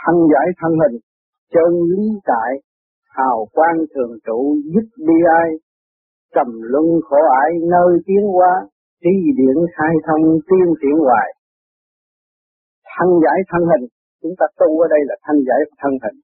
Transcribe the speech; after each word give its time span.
thân 0.00 0.16
giải 0.32 0.46
thân 0.60 0.72
hình, 0.82 0.96
chân 1.54 1.70
lý 1.90 2.02
tại, 2.30 2.50
hào 3.16 3.38
quang 3.56 3.78
thường 3.94 4.12
trụ 4.26 4.40
giúp 4.72 4.86
bi 5.06 5.18
ai, 5.40 5.50
trầm 6.34 6.48
luân 6.72 6.86
khổ 7.06 7.20
ải, 7.42 7.50
nơi 7.74 7.90
tiến 8.06 8.24
hóa, 8.36 8.52
trí 9.02 9.14
điển 9.38 9.56
khai 9.74 9.94
thông, 10.06 10.24
tiên 10.48 10.68
triển 10.80 10.96
hoài. 11.06 11.28
Thân 12.94 13.08
giải 13.24 13.38
thân 13.50 13.62
hình, 13.70 13.84
chúng 14.22 14.34
ta 14.38 14.46
tu 14.60 14.80
ở 14.84 14.86
đây 14.94 15.02
là 15.08 15.16
thân 15.24 15.36
giải 15.48 15.60
thân 15.80 15.92
hình. 16.02 16.18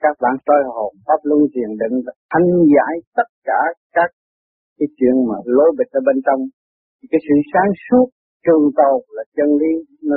Các 0.00 0.14
bạn 0.22 0.34
soi 0.46 0.62
hồn, 0.74 0.92
pháp 1.06 1.20
luân 1.28 1.40
thiền 1.52 1.70
định 1.80 1.96
thanh 2.32 2.48
giải 2.74 2.94
tất 3.16 3.28
cả 3.44 3.60
các 3.96 4.10
cái 4.78 4.88
chuyện 4.96 5.16
mà 5.28 5.36
lối 5.44 5.70
bịch 5.78 5.90
ở 5.98 6.00
bên 6.06 6.16
trong. 6.26 6.40
Cái 7.10 7.20
sự 7.26 7.34
sáng 7.52 7.70
suốt 7.84 8.06
trường 8.44 8.66
tồn 8.78 8.98
là 9.16 9.24
chân 9.36 9.48
lý 9.60 9.72
nó 10.08 10.16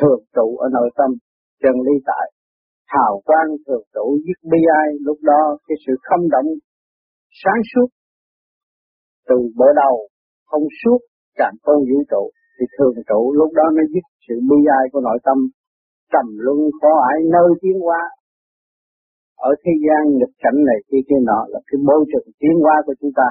thường 0.00 0.22
trụ 0.34 0.56
ở 0.56 0.68
nội 0.72 0.90
tâm 0.98 1.10
chân 1.62 1.74
lý 1.86 1.94
tại. 2.10 2.26
Hào 2.94 3.20
quang 3.24 3.50
thường 3.66 3.84
trụ 3.94 4.06
giết 4.24 4.38
bi 4.50 4.60
ai, 4.82 4.88
lúc 5.06 5.18
đó 5.22 5.42
cái 5.66 5.76
sự 5.86 5.92
không 6.08 6.24
động 6.34 6.48
sáng 7.42 7.62
suốt 7.74 7.88
từ 9.28 9.36
bộ 9.58 9.68
đầu, 9.82 9.96
không 10.50 10.66
suốt, 10.80 10.98
càng 11.40 11.54
tôn 11.64 11.78
vũ 11.88 11.98
trụ. 12.10 12.24
Thì 12.56 12.64
thường 12.76 12.96
trụ 13.08 13.20
lúc 13.38 13.50
đó 13.58 13.66
nó 13.76 13.82
dứt 13.92 14.04
sự 14.28 14.34
bi 14.48 14.58
ai 14.78 14.84
của 14.92 15.00
nội 15.00 15.18
tâm 15.26 15.38
trầm 16.12 16.26
luân, 16.44 16.58
khó 16.80 16.92
ải 17.10 17.18
nơi 17.34 17.48
tiến 17.62 17.76
hóa. 17.86 18.02
Ở 19.48 19.50
thế 19.62 19.72
gian 19.84 20.02
nghịch 20.16 20.34
cảnh 20.44 20.58
này 20.68 20.78
kia 20.88 21.02
kia 21.08 21.20
nọ 21.28 21.40
là 21.52 21.60
cái 21.68 21.78
môi 21.88 22.02
trường 22.10 22.28
tiến 22.40 22.54
hóa 22.62 22.76
của 22.86 22.94
chúng 23.00 23.12
ta. 23.18 23.28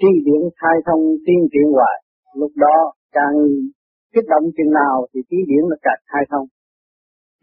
Tri 0.00 0.10
điển 0.26 0.42
khai 0.60 0.76
thông 0.86 1.02
tiên 1.26 1.40
triển 1.52 1.68
hoài. 1.76 1.96
Lúc 2.40 2.52
đó 2.64 2.76
càng 3.16 3.36
kích 4.14 4.28
động 4.32 4.46
chừng 4.56 4.72
nào 4.80 4.94
thì 5.10 5.20
trí 5.28 5.38
điển 5.50 5.62
nó 5.70 5.76
càng 5.86 6.02
khai 6.10 6.24
thông 6.30 6.46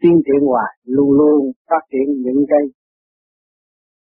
tiến 0.02 0.16
triển 0.26 0.40
hoài 0.50 0.72
luôn 0.94 1.10
luôn 1.18 1.38
phát 1.70 1.84
triển 1.92 2.06
những 2.24 2.40
cái 2.50 2.62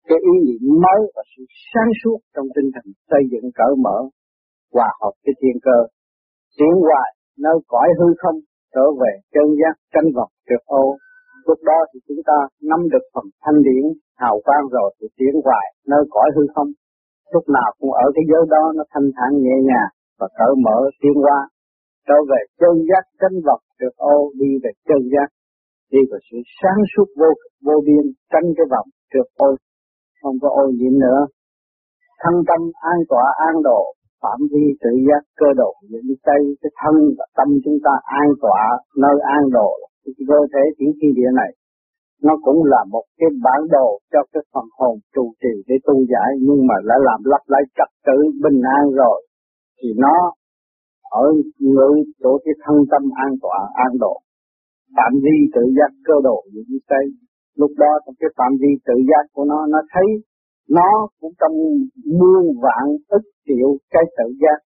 cái 0.08 0.18
ý 0.32 0.34
niệm 0.46 0.62
mới 0.84 1.00
và 1.14 1.22
sự 1.32 1.42
sáng 1.70 1.90
suốt 2.00 2.18
trong 2.34 2.46
tinh 2.54 2.68
thần 2.74 2.86
xây 3.10 3.22
dựng 3.32 3.46
cởi 3.58 3.72
mở 3.84 3.98
hòa 4.74 4.90
hợp 5.00 5.14
cái 5.24 5.34
thiên 5.40 5.56
cơ. 5.66 5.78
Tiến 6.58 6.74
hoài 6.86 7.10
nơi 7.44 7.56
cõi 7.72 7.88
hư 7.98 8.08
không 8.22 8.38
trở 8.74 8.86
về 9.00 9.12
chân 9.34 9.46
giác 9.60 9.74
tranh 9.92 10.08
vật 10.16 10.30
trượt 10.48 10.62
ô. 10.64 10.84
Lúc 11.46 11.58
đó 11.68 11.78
thì 11.90 12.00
chúng 12.08 12.22
ta 12.28 12.38
nắm 12.70 12.80
được 12.92 13.04
phần 13.14 13.24
thanh 13.42 13.58
điển 13.66 13.84
hào 14.22 14.36
quang 14.44 14.66
rồi 14.76 14.88
thì 14.98 15.06
tiến 15.18 15.34
hoài 15.44 15.66
nơi 15.86 16.02
cõi 16.10 16.28
hư 16.36 16.42
không 16.54 16.68
lúc 17.34 17.44
nào 17.56 17.70
cũng 17.78 17.92
ở 18.04 18.06
cái 18.14 18.24
giới 18.30 18.44
đó 18.54 18.62
nó 18.76 18.84
thanh 18.92 19.08
thản 19.16 19.30
nhẹ 19.44 19.56
nhàng 19.68 19.92
và 20.18 20.28
cởi 20.38 20.52
mở 20.64 20.78
tiến 21.00 21.16
qua 21.24 21.38
trở 22.08 22.18
về 22.30 22.40
chân 22.60 22.74
giác 22.88 23.04
tranh 23.20 23.36
vật 23.46 23.60
được 23.80 23.94
ô, 23.96 24.16
đi 24.40 24.50
về 24.62 24.70
chân 24.88 25.00
giác 25.12 25.28
đi 25.92 26.00
vào 26.10 26.20
sự 26.28 26.38
sáng 26.58 26.80
suốt 26.92 27.08
vô 27.20 27.30
vô 27.66 27.76
biên, 27.86 28.04
tránh 28.32 28.48
cái 28.56 28.66
vọng 28.72 28.88
được 29.14 29.28
ô 29.36 29.50
không 30.22 30.36
có 30.42 30.48
ô 30.62 30.64
nhiễm 30.78 30.94
nữa. 31.04 31.20
Thân 32.22 32.34
tâm 32.48 32.60
an 32.92 32.98
tọa, 33.10 33.24
an 33.48 33.54
độ, 33.62 33.82
phạm 34.22 34.38
vi 34.52 34.64
tự 34.82 34.90
giác, 35.06 35.22
cơ 35.40 35.46
độ, 35.56 35.72
những 35.90 36.16
tay, 36.26 36.40
cái 36.62 36.72
thân 36.80 36.94
và 37.18 37.26
tâm 37.36 37.48
chúng 37.64 37.78
ta 37.84 37.92
an 38.22 38.28
tọa, 38.42 38.62
nơi 39.02 39.16
an 39.38 39.42
độ. 39.52 39.70
Cơ 40.28 40.40
thể 40.52 40.62
chỉ 40.78 40.86
thiên 40.98 41.12
địa 41.18 41.30
này, 41.40 41.50
nó 42.22 42.34
cũng 42.42 42.64
là 42.64 42.84
một 42.90 43.04
cái 43.18 43.30
bản 43.44 43.60
đồ 43.70 43.88
cho 44.12 44.20
cái 44.32 44.42
phần 44.54 44.64
hồn 44.78 44.98
trụ 45.14 45.32
trì 45.42 45.54
để 45.68 45.74
tu 45.86 45.94
giải. 46.12 46.30
Nhưng 46.46 46.66
mà 46.66 46.74
đã 46.88 46.96
làm 47.08 47.20
lắp 47.24 47.42
lại 47.46 47.62
trật 47.76 47.90
tự 48.06 48.18
bình 48.42 48.60
an 48.78 48.84
rồi, 48.90 49.26
thì 49.78 49.88
nó 49.96 50.16
ở 51.10 51.26
ngự 51.58 51.90
chỗ 52.22 52.38
cái 52.44 52.54
thân 52.64 52.76
tâm 52.90 53.02
an 53.26 53.32
tọa, 53.42 53.58
an 53.74 53.92
độ 54.00 54.16
phạm 54.96 55.12
vi 55.24 55.36
tự 55.54 55.62
giác 55.76 55.90
cơ 56.08 56.16
đồ 56.28 56.38
những 56.52 56.82
cây 56.92 57.04
lúc 57.60 57.72
đó 57.82 57.92
trong 58.04 58.14
cái 58.20 58.30
phạm 58.38 58.52
vi 58.60 58.72
tự 58.86 58.96
giác 59.08 59.24
của 59.34 59.44
nó 59.52 59.66
nó 59.74 59.80
thấy 59.92 60.06
nó 60.78 60.90
cũng 61.20 61.32
trong 61.40 61.56
muôn 62.18 62.44
vạn 62.64 62.84
ức 63.18 63.24
triệu 63.46 63.68
cái 63.94 64.04
tự 64.18 64.26
giác. 64.42 64.58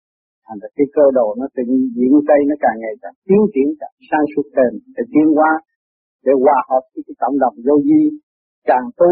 Thành 0.46 0.60
ra 0.62 0.70
cái 0.78 0.88
cơ 0.96 1.06
đồ 1.20 1.28
nó 1.40 1.46
tự 1.56 1.64
diễn 1.98 2.14
tây 2.28 2.40
nó 2.50 2.56
càng 2.64 2.78
ngày 2.82 2.96
càng 3.02 3.16
tiến 3.28 3.42
triển, 3.54 3.70
càng 3.82 3.96
sang 4.10 4.26
suốt 4.32 4.48
thêm. 4.56 4.72
Để 4.96 5.04
tiến 5.14 5.28
hóa, 5.38 5.52
để 6.26 6.34
hòa 6.44 6.58
hợp 6.70 6.84
với 6.94 7.02
cái 7.08 7.16
cộng 7.22 7.38
đồng 7.44 7.56
vô 7.66 7.76
vi, 7.88 8.04
càng 8.70 8.88
tu, 9.00 9.12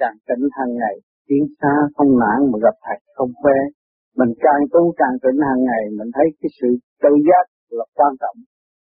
càng 0.00 0.16
tịnh 0.28 0.44
hàng 0.58 0.72
ngày. 0.80 0.96
Tiến 1.28 1.44
xa 1.60 1.74
không 1.96 2.12
nản 2.22 2.38
mà 2.50 2.56
gặp 2.64 2.76
thầy 2.84 2.98
không 3.16 3.32
khoe. 3.40 3.58
Mình 4.18 4.32
càng 4.44 4.62
tu, 4.72 4.82
càng 5.00 5.16
tịnh 5.22 5.38
hàng 5.48 5.62
ngày, 5.68 5.82
mình 5.98 6.10
thấy 6.16 6.26
cái 6.40 6.50
sự 6.58 6.68
tự 7.02 7.12
giác 7.28 7.44
là 7.76 7.84
quan 7.98 8.12
trọng 8.22 8.36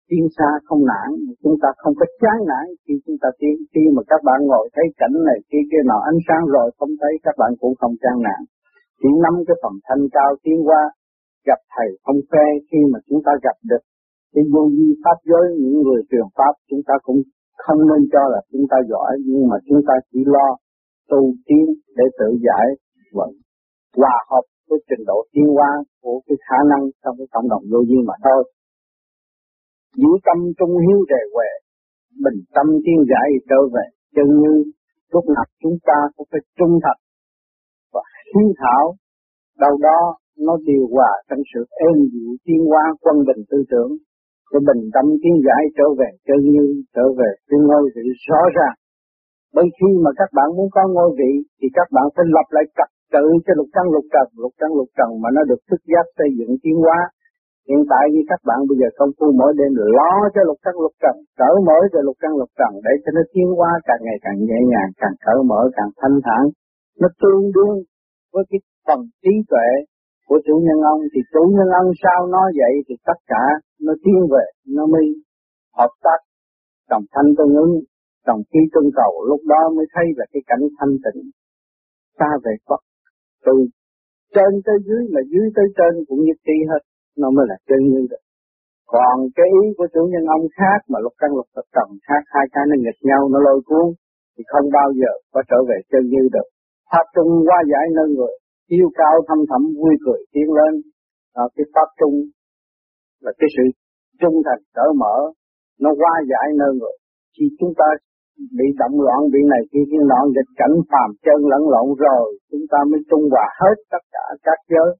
tiến 0.08 0.24
xa 0.36 0.50
không 0.66 0.82
nản, 0.92 1.08
chúng 1.42 1.56
ta 1.62 1.68
không 1.80 1.94
có 2.00 2.06
chán 2.22 2.36
nản. 2.50 2.64
Khi 2.84 2.94
chúng 3.04 3.18
ta 3.22 3.28
tiến, 3.40 3.54
khi 3.72 3.82
mà 3.94 4.02
các 4.10 4.20
bạn 4.28 4.38
ngồi 4.50 4.66
thấy 4.74 4.86
cảnh 5.00 5.16
này 5.28 5.38
kia 5.50 5.64
kia 5.70 5.82
nọ 5.90 5.98
ánh 6.10 6.20
sáng 6.26 6.44
rồi 6.54 6.66
không 6.78 6.92
thấy, 7.00 7.12
các 7.26 7.34
bạn 7.40 7.52
cũng 7.60 7.74
không 7.80 7.94
chán 8.02 8.16
nản. 8.26 8.40
Chỉ 9.00 9.08
nắm 9.24 9.34
cái 9.46 9.56
phần 9.62 9.74
thanh 9.86 10.02
cao 10.16 10.30
tiến 10.44 10.58
qua, 10.68 10.82
gặp 11.48 11.60
thầy 11.74 11.88
không 12.04 12.20
phê. 12.30 12.46
Khi 12.68 12.80
mà 12.92 12.98
chúng 13.08 13.20
ta 13.26 13.32
gặp 13.46 13.56
được 13.70 13.82
cái 14.34 14.44
vô 14.52 14.62
vi 14.76 14.88
pháp 15.04 15.18
giới, 15.30 15.46
những 15.60 15.76
người 15.84 16.00
truyền 16.10 16.28
pháp, 16.36 16.54
chúng 16.70 16.82
ta 16.88 16.94
cũng 17.06 17.20
không 17.64 17.80
nên 17.90 18.02
cho 18.12 18.22
là 18.34 18.40
chúng 18.52 18.66
ta 18.70 18.76
giỏi. 18.90 19.10
Nhưng 19.28 19.44
mà 19.50 19.56
chúng 19.68 19.80
ta 19.88 19.94
chỉ 20.10 20.20
lo 20.34 20.48
tu 21.10 21.20
tiến 21.46 21.64
để 21.96 22.04
tự 22.18 22.28
giải 22.46 22.66
và 23.16 23.26
hòa 23.96 24.16
hợp 24.30 24.44
với 24.68 24.78
trình 24.88 25.04
độ 25.06 25.18
tiến 25.32 25.46
hóa 25.56 25.70
của 26.02 26.20
cái 26.26 26.36
khả 26.46 26.58
năng 26.70 26.82
trong 27.02 27.14
cái 27.18 27.26
cộng 27.32 27.48
đồng 27.52 27.62
vô 27.70 27.80
vi 27.88 27.98
mà 28.08 28.14
thôi. 28.24 28.42
Giữ 30.00 30.10
tâm 30.26 30.38
trung 30.58 30.74
hiếu 30.84 30.98
đề 31.12 31.22
huệ, 31.34 31.50
bình 32.24 32.40
tâm 32.54 32.66
tiêu 32.84 33.00
giải 33.12 33.28
trở 33.50 33.60
về, 33.74 33.86
chân 34.16 34.28
như 34.42 34.54
lúc 35.12 35.24
nào 35.34 35.44
chúng 35.62 35.76
ta 35.88 35.98
cũng 36.16 36.28
phải 36.30 36.40
trung 36.58 36.74
thật 36.84 36.98
và 37.94 38.02
hiếu 38.30 38.48
thảo, 38.60 38.84
đâu 39.64 39.74
đó 39.86 40.00
nó 40.46 40.54
điều 40.68 40.84
hòa 40.94 41.12
trong 41.28 41.42
sự 41.50 41.60
êm 41.86 41.96
dịu 42.12 42.30
tiên 42.44 42.60
hóa 42.70 42.84
quân 43.02 43.16
bình 43.28 43.42
tư 43.50 43.58
tưởng. 43.70 43.92
Cái 44.50 44.60
bình 44.68 44.82
tâm 44.94 45.06
tiến 45.20 45.34
giải 45.46 45.62
trở 45.76 45.86
về 46.00 46.10
chân 46.26 46.40
như 46.54 46.66
trở 46.94 47.06
về 47.18 47.30
cái 47.48 47.58
ngôi 47.68 47.84
vị 47.94 48.06
rõ 48.28 48.40
ràng. 48.56 48.76
Bởi 49.56 49.66
khi 49.76 49.90
mà 50.04 50.10
các 50.20 50.30
bạn 50.36 50.48
muốn 50.56 50.68
có 50.76 50.82
ngôi 50.94 51.10
vị 51.18 51.32
thì 51.58 51.68
các 51.78 51.88
bạn 51.94 52.06
phải 52.14 52.26
lập 52.36 52.48
lại 52.56 52.64
trật 52.76 52.90
tự 53.14 53.26
cho 53.44 53.52
lục 53.58 53.68
căn 53.76 53.86
lục 53.94 54.06
trần 54.14 54.28
lục 54.42 54.54
căn 54.60 54.70
lục 54.78 54.90
trần 54.98 55.10
mà 55.22 55.28
nó 55.36 55.42
được 55.50 55.60
thức 55.68 55.80
giác 55.92 56.06
xây 56.18 56.28
dựng 56.38 56.52
tiến 56.62 56.76
hóa 56.84 56.98
hiện 57.68 57.82
tại 57.90 58.04
như 58.12 58.22
các 58.30 58.40
bạn 58.48 58.60
bây 58.68 58.76
giờ 58.80 58.88
công 58.98 59.12
phu 59.16 59.26
mỗi 59.40 59.52
đêm 59.58 59.72
lo 59.98 60.12
cho 60.34 60.40
lục 60.48 60.58
căn 60.64 60.74
lục 60.84 60.94
trần 61.02 61.16
cởi 61.40 61.56
mở 61.68 61.78
cho 61.92 62.00
lục 62.06 62.16
căn 62.22 62.32
lục 62.40 62.50
trần 62.58 62.72
để 62.86 62.92
cho 63.02 63.10
nó 63.16 63.22
tiến 63.32 63.48
hóa 63.58 63.70
càng 63.88 64.00
ngày 64.06 64.18
càng 64.24 64.38
nhẹ 64.48 64.60
nhàng, 64.72 64.90
càng 65.02 65.16
cởi 65.26 65.38
mở, 65.50 65.60
càng 65.76 65.90
thanh 66.00 66.16
thản. 66.26 66.42
Nó 67.00 67.08
tương 67.20 67.44
đương 67.54 67.76
với 68.32 68.44
cái 68.50 68.60
phần 68.86 69.00
trí 69.22 69.34
tuệ 69.50 69.68
của 70.28 70.38
chủ 70.46 70.54
nhân 70.66 70.78
ông. 70.92 71.00
Thì 71.12 71.20
chủ 71.32 71.42
nhân 71.56 71.68
ông 71.82 71.90
sao 72.02 72.20
nói 72.34 72.48
vậy 72.60 72.72
thì 72.86 72.94
tất 73.08 73.18
cả 73.32 73.44
nó 73.86 73.92
tiến 74.04 74.18
về, 74.32 74.44
nó 74.76 74.86
mới 74.94 75.04
hợp 75.78 75.92
tác, 76.06 76.18
đồng 76.90 77.04
thanh 77.14 77.30
tương 77.38 77.54
ứng, 77.64 77.72
đồng 78.28 78.42
khí 78.50 78.60
tương 78.72 78.90
cầu. 79.00 79.12
Lúc 79.30 79.40
đó 79.52 79.60
mới 79.76 79.86
thấy 79.94 80.06
là 80.18 80.24
cái 80.32 80.42
cảnh 80.46 80.64
thanh 80.78 80.94
tịnh, 81.04 81.20
xa 82.18 82.30
về 82.44 82.54
Phật. 82.68 82.82
Từ 83.46 83.52
trên 84.34 84.52
tới 84.66 84.76
dưới, 84.86 85.02
mà 85.14 85.20
dưới 85.32 85.46
tới 85.56 85.66
trên 85.78 86.04
cũng 86.08 86.20
nhất 86.26 86.38
trí 86.46 86.58
hết 86.70 86.82
nó 87.20 87.28
mới 87.36 87.44
là 87.50 87.56
chân 87.68 87.80
như 87.92 88.02
được. 88.10 88.22
Còn 88.94 89.16
cái 89.36 89.48
ý 89.62 89.64
của 89.76 89.88
chủ 89.94 90.02
nhân 90.12 90.24
ông 90.36 90.46
khác 90.58 90.78
mà 90.90 90.98
lục 91.04 91.14
căn 91.20 91.30
lục 91.38 91.48
tập 91.54 91.66
trần 91.74 91.88
khác 92.06 92.22
hai 92.34 92.44
cái 92.54 92.64
nó 92.70 92.76
nghịch 92.78 93.00
nhau 93.08 93.20
nó 93.32 93.38
lôi 93.46 93.58
cuốn 93.68 93.86
thì 94.34 94.42
không 94.52 94.66
bao 94.78 94.88
giờ 95.00 95.12
có 95.32 95.40
trở 95.50 95.58
về 95.68 95.78
chân 95.90 96.02
như 96.12 96.22
được. 96.34 96.48
Pháp 96.90 97.06
trung 97.14 97.30
qua 97.48 97.58
giải 97.72 97.86
nơi 97.96 98.08
người 98.16 98.34
yêu 98.76 98.88
cao 99.00 99.14
thâm 99.28 99.38
thẳm 99.50 99.62
vui 99.80 99.94
cười 100.04 100.20
tiến 100.32 100.48
lên. 100.58 100.72
À, 101.42 101.44
cái 101.54 101.66
pháp 101.74 101.88
trung 102.00 102.16
là 103.24 103.32
cái 103.38 103.48
sự 103.56 103.64
trung 104.20 104.36
thành 104.46 104.62
cởi 104.76 104.90
mở 105.00 105.16
nó 105.82 105.90
qua 106.00 106.14
giải 106.30 106.48
nơi 106.60 106.72
người. 106.78 106.96
Khi 107.34 107.44
chúng 107.58 107.72
ta 107.80 107.88
bị 108.58 108.66
động 108.80 108.96
loạn 109.04 109.20
bị 109.32 109.40
này 109.52 109.62
kia 109.70 109.84
kia 109.90 110.04
loạn 110.10 110.24
dịch 110.36 110.50
cảnh 110.60 110.76
phàm 110.90 111.08
chân 111.24 111.38
lẫn 111.52 111.62
lộn 111.74 111.88
rồi 112.04 112.26
chúng 112.50 112.66
ta 112.72 112.78
mới 112.90 113.00
trung 113.10 113.24
hòa 113.32 113.46
hết 113.60 113.76
tất 113.92 114.02
cả 114.14 114.24
các 114.46 114.58
giới 114.72 114.90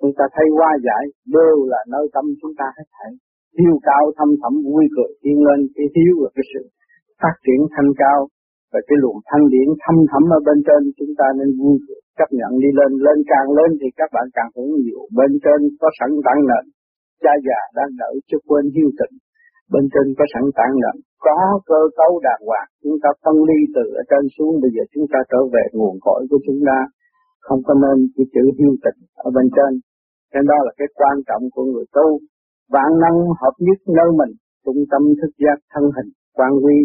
chúng 0.00 0.12
ta 0.18 0.24
thấy 0.34 0.46
qua 0.58 0.70
giải 0.86 1.04
đều 1.36 1.56
là 1.72 1.80
nơi 1.94 2.04
tâm 2.14 2.24
chúng 2.40 2.54
ta 2.60 2.66
hết 2.76 2.88
thảy. 2.96 3.12
Yêu 3.62 3.74
cao 3.88 4.04
thâm 4.18 4.30
thẳm 4.40 4.54
vui 4.66 4.84
cười 4.96 5.12
tiến 5.22 5.38
lên 5.46 5.58
cái 5.76 5.86
hiếu 5.94 6.14
và 6.22 6.28
cái 6.36 6.44
sự 6.52 6.62
phát 7.22 7.36
triển 7.44 7.60
thanh 7.74 7.90
cao 8.02 8.20
và 8.72 8.80
cái 8.88 8.96
luồng 9.02 9.18
thanh 9.28 9.44
điển 9.52 9.68
thâm 9.82 9.96
thẳm 10.10 10.24
ở 10.36 10.38
bên 10.46 10.58
trên 10.66 10.80
chúng 10.98 11.12
ta 11.20 11.26
nên 11.38 11.48
vui 11.60 11.76
cười 11.84 12.00
chấp 12.18 12.30
nhận 12.38 12.52
đi 12.62 12.70
lên. 12.78 12.90
Lên 13.06 13.18
càng 13.32 13.48
lên 13.58 13.70
thì 13.80 13.88
các 14.00 14.08
bạn 14.14 14.26
càng 14.36 14.50
hưởng 14.54 14.72
nhiều. 14.84 15.00
Bên 15.18 15.30
trên 15.44 15.60
có 15.80 15.88
sẵn 15.98 16.10
tặng 16.26 16.40
nền, 16.50 16.64
cha 17.22 17.34
già 17.46 17.60
đang 17.76 17.92
đợi 18.02 18.14
cho 18.28 18.38
quên 18.48 18.64
hiu 18.74 18.90
tịnh 19.00 19.16
bên 19.72 19.84
trên 19.92 20.06
có 20.18 20.24
sẵn 20.32 20.44
tặng 20.58 20.74
nền, 20.82 20.96
có 21.26 21.36
cơ 21.70 21.80
cấu 21.98 22.12
đàng 22.26 22.42
hoàng. 22.48 22.68
Chúng 22.82 22.96
ta 23.02 23.10
phân 23.22 23.36
ly 23.48 23.58
từ 23.76 23.84
ở 24.00 24.02
trên 24.10 24.24
xuống, 24.34 24.52
bây 24.62 24.70
giờ 24.74 24.82
chúng 24.92 25.06
ta 25.12 25.18
trở 25.30 25.40
về 25.54 25.64
nguồn 25.76 25.96
cội 26.06 26.20
của 26.30 26.40
chúng 26.46 26.60
ta. 26.68 26.78
Không 27.46 27.60
có 27.66 27.74
nên 27.84 27.98
cái 28.14 28.26
chữ 28.34 28.44
hiu 28.58 28.72
tịnh 28.84 29.00
ở 29.26 29.28
bên 29.36 29.46
trên 29.56 29.72
nên 30.36 30.44
đó 30.52 30.58
là 30.66 30.72
cái 30.78 30.88
quan 31.00 31.16
trọng 31.28 31.44
của 31.54 31.64
người 31.70 31.86
tu. 31.96 32.06
Vạn 32.74 32.90
năng 33.04 33.18
hợp 33.42 33.56
nhất 33.66 33.78
nơi 33.98 34.10
mình, 34.20 34.32
trung 34.64 34.80
tâm 34.90 35.02
thức 35.20 35.32
giác 35.44 35.58
thân 35.72 35.84
hình, 35.96 36.10
quan 36.36 36.52
quy 36.64 36.78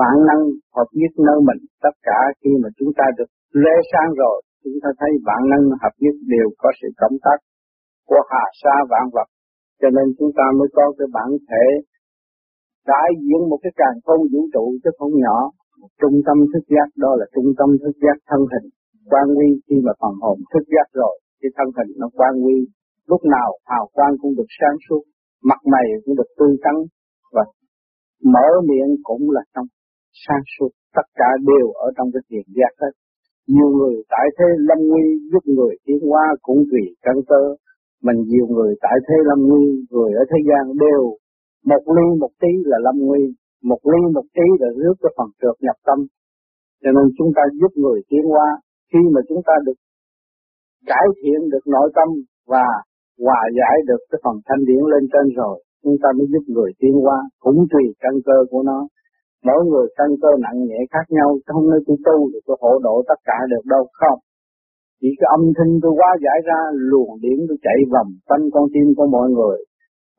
vạn 0.00 0.16
năng 0.28 0.42
hợp 0.76 0.88
nhất 1.00 1.12
nơi 1.28 1.38
mình, 1.48 1.60
tất 1.84 1.94
cả 2.08 2.20
khi 2.40 2.50
mà 2.62 2.68
chúng 2.78 2.92
ta 2.98 3.04
được 3.18 3.30
lễ 3.64 3.76
sang 3.92 4.10
rồi, 4.22 4.36
chúng 4.64 4.78
ta 4.82 4.90
thấy 5.00 5.10
vạn 5.28 5.42
năng 5.52 5.64
hợp 5.82 5.94
nhất 6.04 6.16
đều 6.34 6.48
có 6.60 6.68
sự 6.80 6.88
cộng 7.00 7.16
tác 7.24 7.38
của 8.10 8.22
hà 8.30 8.44
sa 8.62 8.74
vạn 8.92 9.06
vật. 9.16 9.28
Cho 9.80 9.88
nên 9.96 10.06
chúng 10.18 10.32
ta 10.38 10.46
mới 10.58 10.68
có 10.76 10.84
cái 10.98 11.08
bản 11.16 11.30
thể 11.48 11.64
đại 12.92 13.08
diện 13.22 13.40
một 13.50 13.58
cái 13.62 13.72
càng 13.80 13.96
không 14.06 14.22
vũ 14.32 14.40
trụ 14.54 14.64
chứ 14.82 14.90
không 14.98 15.14
nhỏ. 15.24 15.38
Trung 16.00 16.16
tâm 16.26 16.38
thức 16.52 16.64
giác, 16.74 16.88
đó 16.96 17.10
là 17.18 17.26
trung 17.34 17.50
tâm 17.58 17.68
thức 17.82 17.94
giác 18.04 18.16
thân 18.30 18.40
hình, 18.52 18.66
quan 19.10 19.26
quy 19.36 19.48
khi 19.66 19.76
mà 19.86 19.92
phần 20.00 20.14
hồn 20.22 20.38
thức 20.52 20.64
giác 20.74 20.88
rồi 20.92 21.14
thì 21.38 21.48
thân 21.56 21.68
hình 21.76 21.90
nó 22.00 22.08
quan 22.18 22.32
nguy 22.42 22.58
lúc 23.10 23.20
nào 23.24 23.48
hào 23.70 23.86
quang 23.92 24.14
cũng 24.20 24.34
được 24.38 24.50
sáng 24.58 24.76
suốt, 24.88 25.02
mặt 25.50 25.60
mày 25.72 25.86
cũng 26.04 26.14
được 26.16 26.30
tươi 26.38 26.52
tắn 26.64 26.74
và 27.34 27.44
mở 28.34 28.48
miệng 28.68 28.92
cũng 29.02 29.30
là 29.30 29.42
trong 29.54 29.66
sáng 30.24 30.44
suốt. 30.54 30.70
Tất 30.96 31.06
cả 31.14 31.30
đều 31.50 31.66
ở 31.86 31.88
trong 31.96 32.08
cái 32.12 32.22
thiền 32.28 32.46
giác 32.56 32.72
hết 32.80 32.92
nhiều 33.54 33.70
người 33.78 33.94
tại 34.12 34.26
thế 34.36 34.48
lâm 34.68 34.78
nguy, 34.88 35.06
giúp 35.30 35.44
người 35.56 35.74
tiến 35.84 35.98
hóa 36.08 36.24
cũng 36.42 36.60
vì 36.72 36.84
căn 37.02 37.16
cơ. 37.30 37.42
Mình 38.02 38.18
nhiều 38.32 38.46
người 38.54 38.72
tại 38.84 38.96
thế 39.06 39.16
lâm 39.28 39.38
nguy, 39.48 39.66
người 39.90 40.10
ở 40.20 40.22
thế 40.30 40.38
gian 40.48 40.64
đều 40.86 41.02
một 41.70 41.82
ly 41.96 42.06
một 42.22 42.32
tí 42.40 42.52
là 42.70 42.78
lâm 42.86 42.96
nguy, 43.06 43.22
một 43.70 43.80
ly 43.92 44.00
một 44.14 44.26
tí 44.36 44.46
là 44.60 44.68
rước 44.80 44.96
cái 45.02 45.12
phần 45.16 45.30
trượt 45.40 45.56
nhập 45.60 45.76
tâm. 45.86 45.98
Cho 46.82 46.90
nên 46.96 47.06
chúng 47.18 47.30
ta 47.36 47.42
giúp 47.60 47.72
người 47.82 48.00
tiến 48.08 48.24
hóa. 48.32 48.48
Khi 48.92 48.98
mà 49.14 49.20
chúng 49.28 49.42
ta 49.48 49.54
được 49.66 49.78
cải 50.90 51.06
thiện 51.18 51.40
được 51.52 51.64
nội 51.74 51.88
tâm 51.96 52.08
và 52.52 52.66
hòa 53.24 53.40
giải 53.58 53.76
được 53.88 54.02
cái 54.10 54.18
phần 54.24 54.36
thanh 54.46 54.62
điển 54.68 54.82
lên 54.92 55.04
trên 55.12 55.26
rồi, 55.40 55.56
chúng 55.82 55.96
ta 56.02 56.08
mới 56.16 56.26
giúp 56.32 56.44
người 56.54 56.70
tiến 56.80 56.94
qua 57.04 57.18
cũng 57.44 57.58
tùy 57.72 57.84
căn 58.02 58.14
cơ 58.26 58.38
của 58.50 58.62
nó. 58.70 58.80
Mỗi 59.46 59.60
người 59.68 59.86
căn 59.98 60.10
cơ 60.22 60.30
nặng 60.44 60.58
nhẹ 60.68 60.80
khác 60.92 61.06
nhau 61.16 61.28
không 61.46 61.64
nói 61.70 61.80
tôi 61.86 61.96
tu 62.06 62.16
thì 62.30 62.38
tôi 62.46 62.56
hộ 62.62 62.72
độ 62.86 62.96
tất 63.08 63.20
cả 63.28 63.38
được 63.52 63.64
đâu, 63.74 63.82
không. 64.00 64.18
Chỉ 65.00 65.08
cái 65.18 65.28
âm 65.36 65.42
thanh 65.56 65.72
tôi 65.82 65.92
quá 65.98 66.10
giải 66.24 66.38
ra, 66.48 66.60
luồng 66.90 67.12
điển 67.22 67.38
tôi 67.48 67.58
chạy 67.66 67.78
vòng 67.92 68.10
quanh 68.28 68.44
con 68.54 68.64
tim 68.72 68.86
của 68.96 69.06
mọi 69.16 69.28
người. 69.36 69.58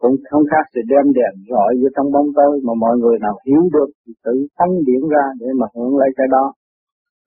Cũng 0.01 0.15
không 0.29 0.43
khác 0.51 0.65
gì 0.73 0.81
đem 0.91 1.05
đèn 1.17 1.33
rọi 1.51 1.71
vô 1.81 1.89
trong 1.95 2.09
bóng 2.15 2.29
tối 2.37 2.53
mà 2.65 2.73
mọi 2.83 2.95
người 3.01 3.17
nào 3.25 3.35
hiểu 3.45 3.63
được 3.75 3.89
thì 4.01 4.11
tự 4.25 4.35
phóng 4.57 4.73
điển 4.87 5.01
ra 5.13 5.25
để 5.39 5.47
mà 5.59 5.65
hưởng 5.75 5.97
lấy 6.01 6.09
cái 6.17 6.27
đó 6.35 6.45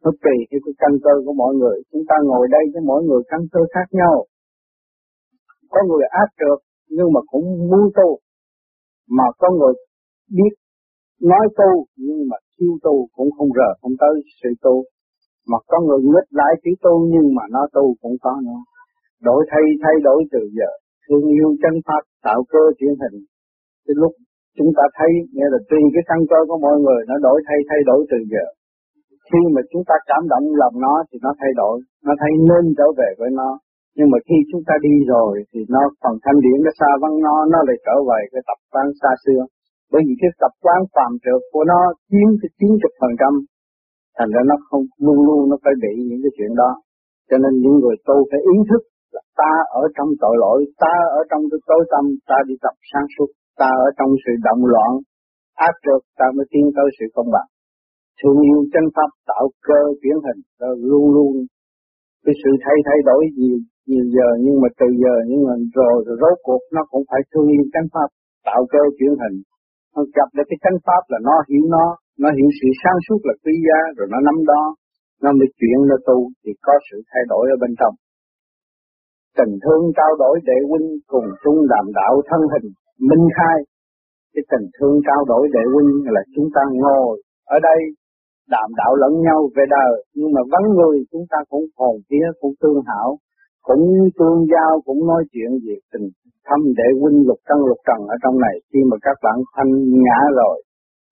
nó 0.03 0.11
tùy 0.25 0.37
theo 0.49 0.61
cái 0.65 0.75
căn 0.83 0.93
cơ 1.05 1.15
của 1.25 1.35
mọi 1.43 1.53
người. 1.61 1.77
Chúng 1.93 2.05
ta 2.09 2.17
ngồi 2.29 2.45
đây 2.57 2.65
với 2.73 2.83
mỗi 2.91 3.01
người 3.07 3.23
căn 3.31 3.41
cơ 3.53 3.61
khác 3.75 3.87
nhau. 4.01 4.15
Có 5.73 5.81
người 5.89 6.05
ác 6.23 6.31
được, 6.43 6.59
nhưng 6.97 7.09
mà 7.15 7.21
cũng 7.33 7.47
muốn 7.71 7.85
tu. 7.99 8.09
Mà 9.17 9.27
có 9.39 9.49
người 9.59 9.75
biết 10.37 10.53
nói 11.31 11.45
tu, 11.59 11.71
nhưng 12.07 12.21
mà 12.31 12.37
siêu 12.53 12.73
tu 12.85 12.95
cũng 13.17 13.31
không 13.37 13.51
rờ 13.59 13.71
không 13.81 13.93
tới 14.03 14.15
sự 14.43 14.51
tu. 14.65 14.85
Mà 15.51 15.59
có 15.71 15.81
người 15.81 16.01
nghịch 16.03 16.31
lại 16.41 16.53
chỉ 16.63 16.71
tu, 16.85 16.95
nhưng 17.13 17.35
mà 17.37 17.43
nó 17.55 17.63
tu 17.77 17.85
cũng 18.03 18.17
có 18.25 18.33
nữa. 18.47 18.61
Đổi 19.29 19.41
thay 19.51 19.65
thay 19.83 19.95
đổi 20.07 20.25
từ 20.33 20.41
giờ. 20.57 20.71
Thương 21.05 21.25
yêu 21.37 21.49
chân 21.63 21.75
pháp, 21.87 22.03
tạo 22.27 22.41
cơ 22.53 22.63
chuyển 22.79 22.95
hình. 23.03 23.17
Cái 23.87 23.95
lúc 24.03 24.13
chúng 24.59 24.71
ta 24.77 24.85
thấy, 24.99 25.11
nghĩa 25.35 25.49
là 25.53 25.59
tùy 25.71 25.81
cái 25.95 26.03
căn 26.09 26.21
cơ 26.31 26.39
của 26.49 26.59
mọi 26.67 26.77
người, 26.85 27.01
nó 27.11 27.15
đổi 27.27 27.39
thay 27.47 27.59
thay 27.69 27.81
đổi 27.87 28.01
từ 28.11 28.19
giờ 28.33 28.45
khi 29.31 29.43
mà 29.55 29.63
chúng 29.71 29.85
ta 29.89 29.97
cảm 30.11 30.23
động 30.33 30.47
lòng 30.63 30.77
nó 30.87 30.95
thì 31.09 31.17
nó 31.25 31.31
thay 31.41 31.53
đổi, 31.61 31.77
nó 32.07 32.13
thấy 32.21 32.33
nên 32.51 32.65
trở 32.79 32.89
về 32.99 33.11
với 33.21 33.31
nó. 33.41 33.51
Nhưng 33.97 34.09
mà 34.13 34.19
khi 34.27 34.37
chúng 34.51 34.63
ta 34.69 34.75
đi 34.87 34.95
rồi 35.15 35.33
thì 35.51 35.61
nó 35.75 35.83
phần 36.03 36.15
thanh 36.25 36.39
điển, 36.45 36.59
nó 36.67 36.73
xa 36.79 36.91
vắng 37.03 37.17
nó 37.27 37.37
nó 37.53 37.59
lại 37.69 37.79
trở 37.87 37.97
về 38.09 38.21
cái 38.33 38.43
tập 38.49 38.59
quán 38.73 38.87
xa 39.01 39.11
xưa. 39.25 39.43
Bởi 39.93 40.03
vì 40.07 40.15
cái 40.21 40.31
tập 40.43 40.53
quán 40.65 40.81
phàm 40.95 41.13
trượt 41.25 41.43
của 41.53 41.65
nó 41.73 41.81
chiếm 42.11 42.29
cái 42.41 42.51
chín 42.59 42.71
chục 42.83 42.95
phần 43.01 43.13
trăm, 43.21 43.33
thành 44.17 44.31
ra 44.35 44.43
nó 44.51 44.57
không, 44.69 44.85
luôn 45.05 45.19
luôn 45.27 45.41
nó 45.51 45.57
phải 45.65 45.75
bị 45.83 45.93
những 46.09 46.23
cái 46.25 46.33
chuyện 46.37 46.53
đó. 46.63 46.71
Cho 47.29 47.37
nên 47.43 47.53
những 47.63 47.77
người 47.83 47.97
tu 48.09 48.17
phải 48.31 48.41
ý 48.55 48.57
thức 48.71 48.83
là 49.15 49.23
ta 49.41 49.53
ở 49.81 49.83
trong 49.97 50.11
tội 50.23 50.35
lỗi, 50.43 50.59
ta 50.85 50.95
ở 51.19 51.21
trong 51.31 51.43
cái 51.51 51.61
tối 51.69 51.83
tâm 51.93 52.05
ta 52.31 52.39
đi 52.49 52.55
tập 52.65 52.75
sáng 52.91 53.07
suốt, 53.15 53.29
ta 53.61 53.71
ở 53.87 53.89
trong 53.99 54.11
sự 54.23 54.33
động 54.47 54.63
loạn, 54.73 54.93
ác 55.69 55.75
trượt, 55.85 56.03
ta 56.19 56.27
mới 56.37 56.47
tiến 56.53 56.65
tới 56.77 56.89
sự 56.99 57.07
công 57.17 57.31
bằng 57.35 57.49
thương 58.21 58.39
yêu 58.49 58.59
chân 58.73 58.85
pháp 58.95 59.11
tạo 59.31 59.45
cơ 59.69 59.81
chuyển 60.01 60.19
hình 60.27 60.41
rồi 60.61 60.75
luôn 60.91 61.05
luôn 61.17 61.33
cái 62.25 62.35
sự 62.43 62.51
thay 62.65 62.77
thay 62.87 62.99
đổi 63.09 63.23
nhiều 63.41 63.59
nhiều 63.91 64.05
giờ, 64.17 64.29
nhưng 64.45 64.57
mà 64.63 64.69
từ 64.81 64.89
giờ, 65.03 65.15
nhưng 65.31 65.43
mà 65.47 65.55
rồi 65.77 65.95
rồi 66.07 66.17
rốt 66.23 66.37
cuộc 66.47 66.63
nó 66.77 66.83
cũng 66.91 67.05
phải 67.11 67.21
thương 67.31 67.49
yêu 67.55 67.65
chánh 67.73 67.89
pháp 67.95 68.09
tạo 68.49 68.61
cơ 68.73 68.83
chuyển 68.99 69.13
hình. 69.23 69.37
Nó 69.95 70.03
gặp 70.17 70.29
được 70.37 70.47
cái 70.51 70.59
chánh 70.65 70.79
pháp 70.87 71.03
là 71.13 71.19
nó 71.29 71.37
hiểu 71.49 71.65
nó 71.75 71.87
nó 72.23 72.29
hiểu 72.37 72.51
sự 72.59 72.69
sáng 72.83 72.99
suốt 73.07 73.21
là 73.29 73.35
quý 73.43 73.55
giá, 73.67 73.81
rồi 73.97 74.07
nó 74.13 74.19
nắm 74.27 74.37
đó, 74.53 74.63
nó 75.23 75.31
mới 75.39 75.49
chuyển, 75.59 75.79
nó 75.91 75.97
tu, 76.09 76.19
thì 76.43 76.53
có 76.67 76.75
sự 76.87 76.97
thay 77.11 77.23
đổi 77.33 77.45
ở 77.55 77.57
bên 77.63 77.73
trong. 77.81 77.95
Tình 79.39 79.53
thương 79.63 79.85
trao 79.99 80.13
đổi 80.23 80.35
đệ 80.49 80.59
huynh 80.69 80.89
cùng 81.13 81.29
chung 81.43 81.59
đàm 81.73 81.87
đạo 81.99 82.15
thân 82.29 82.43
hình, 82.53 82.69
minh 83.09 83.27
khai. 83.37 83.59
Cái 84.35 84.43
tình 84.53 84.67
thương 84.77 84.97
trao 85.07 85.21
đổi 85.33 85.45
đệ 85.57 85.65
huynh 85.73 85.91
là 86.15 86.23
chúng 86.35 86.49
ta 86.55 86.63
ngồi 86.83 87.15
ở 87.57 87.59
đây 87.69 87.81
đàm 88.55 88.69
đạo 88.81 88.93
lẫn 89.03 89.13
nhau 89.27 89.41
về 89.57 89.65
đời. 89.77 89.95
Nhưng 90.19 90.31
mà 90.35 90.43
vắng 90.53 90.67
người, 90.77 90.97
chúng 91.13 91.25
ta 91.33 91.39
cũng 91.51 91.65
hồn 91.79 91.97
vía, 92.09 92.27
cũng 92.41 92.55
tương 92.63 92.81
hảo, 92.91 93.09
cũng 93.69 93.83
tương 94.19 94.39
giao, 94.53 94.73
cũng 94.87 95.01
nói 95.11 95.23
chuyện 95.33 95.51
về 95.65 95.77
tình 95.93 96.07
thâm 96.47 96.61
để 96.79 96.87
huynh 97.01 97.19
lục 97.29 97.41
căn 97.49 97.59
lục 97.69 97.81
trần 97.87 98.01
ở 98.15 98.17
trong 98.23 98.37
này. 98.45 98.55
Khi 98.71 98.81
mà 98.91 98.97
các 99.07 99.17
bạn 99.25 99.37
thanh 99.55 99.73
nhã 100.05 100.19
rồi, 100.41 100.57